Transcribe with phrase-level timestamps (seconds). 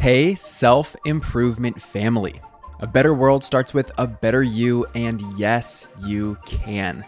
[0.00, 2.40] Hey, self improvement family.
[2.78, 7.04] A better world starts with a better you, and yes, you can.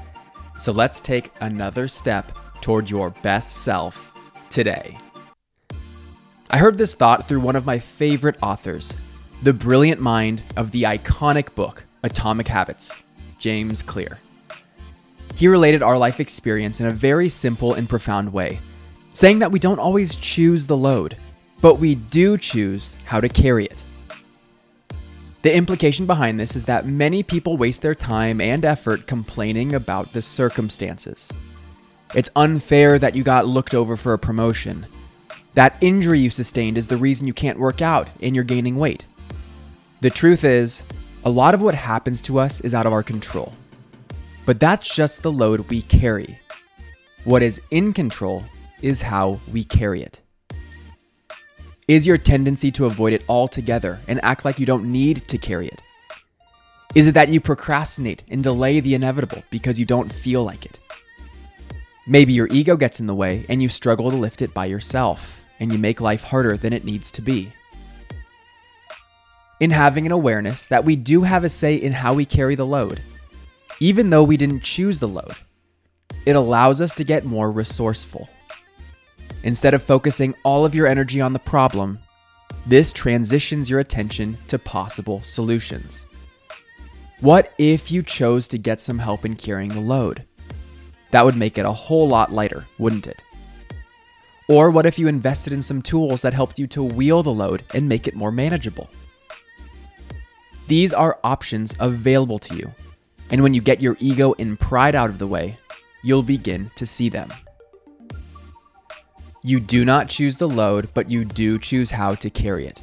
[0.58, 4.12] So let's take another step toward your best self
[4.50, 4.98] today.
[6.50, 8.94] I heard this thought through one of my favorite authors,
[9.42, 13.02] the brilliant mind of the iconic book Atomic Habits,
[13.38, 14.18] James Clear.
[15.34, 18.60] He related our life experience in a very simple and profound way,
[19.14, 21.16] saying that we don't always choose the load
[21.62, 23.82] but we do choose how to carry it.
[25.40, 30.12] The implication behind this is that many people waste their time and effort complaining about
[30.12, 31.32] the circumstances.
[32.14, 34.86] It's unfair that you got looked over for a promotion.
[35.54, 39.06] That injury you sustained is the reason you can't work out and you're gaining weight.
[40.00, 40.82] The truth is,
[41.24, 43.52] a lot of what happens to us is out of our control.
[44.46, 46.38] But that's just the load we carry.
[47.24, 48.44] What is in control
[48.80, 50.20] is how we carry it.
[51.92, 55.66] Is your tendency to avoid it altogether and act like you don't need to carry
[55.66, 55.82] it?
[56.94, 60.80] Is it that you procrastinate and delay the inevitable because you don't feel like it?
[62.06, 65.44] Maybe your ego gets in the way and you struggle to lift it by yourself
[65.60, 67.52] and you make life harder than it needs to be.
[69.60, 72.64] In having an awareness that we do have a say in how we carry the
[72.64, 73.02] load,
[73.80, 75.36] even though we didn't choose the load,
[76.24, 78.30] it allows us to get more resourceful.
[79.44, 81.98] Instead of focusing all of your energy on the problem,
[82.66, 86.06] this transitions your attention to possible solutions.
[87.20, 90.24] What if you chose to get some help in carrying the load?
[91.10, 93.22] That would make it a whole lot lighter, wouldn't it?
[94.48, 97.62] Or what if you invested in some tools that helped you to wheel the load
[97.74, 98.88] and make it more manageable?
[100.68, 102.72] These are options available to you,
[103.30, 105.56] and when you get your ego and pride out of the way,
[106.02, 107.32] you'll begin to see them.
[109.44, 112.80] You do not choose the load, but you do choose how to carry it.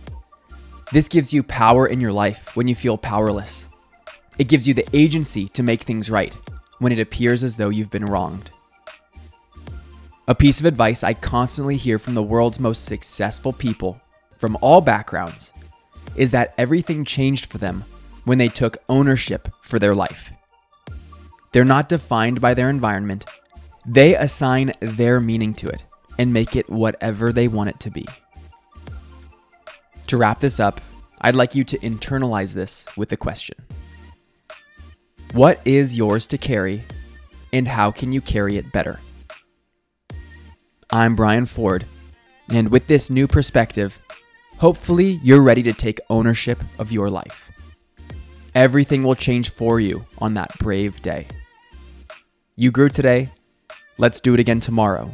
[0.91, 3.65] This gives you power in your life when you feel powerless.
[4.37, 6.35] It gives you the agency to make things right
[6.79, 8.51] when it appears as though you've been wronged.
[10.27, 14.01] A piece of advice I constantly hear from the world's most successful people
[14.37, 15.53] from all backgrounds
[16.17, 17.85] is that everything changed for them
[18.25, 20.33] when they took ownership for their life.
[21.53, 23.23] They're not defined by their environment,
[23.85, 25.85] they assign their meaning to it
[26.19, 28.05] and make it whatever they want it to be.
[30.07, 30.81] To wrap this up,
[31.21, 33.57] I'd like you to internalize this with a question
[35.31, 36.83] What is yours to carry,
[37.53, 38.99] and how can you carry it better?
[40.91, 41.85] I'm Brian Ford,
[42.49, 44.01] and with this new perspective,
[44.57, 47.49] hopefully you're ready to take ownership of your life.
[48.55, 51.27] Everything will change for you on that brave day.
[52.55, 53.29] You grew today.
[53.97, 55.13] Let's do it again tomorrow